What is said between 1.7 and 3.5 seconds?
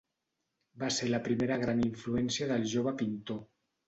influència del jove pintor.